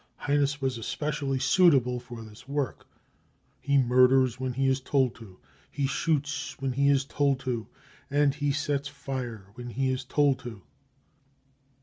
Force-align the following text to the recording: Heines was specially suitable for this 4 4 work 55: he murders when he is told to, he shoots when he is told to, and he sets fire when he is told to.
Heines 0.17 0.59
was 0.59 0.83
specially 0.83 1.37
suitable 1.37 1.99
for 1.99 2.23
this 2.23 2.41
4 2.41 2.55
4 2.55 2.55
work 2.55 2.77
55: 2.87 3.01
he 3.61 3.77
murders 3.77 4.39
when 4.39 4.53
he 4.53 4.67
is 4.67 4.81
told 4.81 5.13
to, 5.13 5.37
he 5.69 5.85
shoots 5.85 6.59
when 6.59 6.71
he 6.71 6.89
is 6.89 7.05
told 7.05 7.39
to, 7.41 7.67
and 8.09 8.33
he 8.33 8.51
sets 8.51 8.87
fire 8.87 9.51
when 9.53 9.69
he 9.69 9.91
is 9.91 10.03
told 10.03 10.39
to. 10.39 10.63